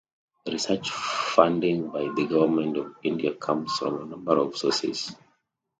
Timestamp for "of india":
2.75-3.35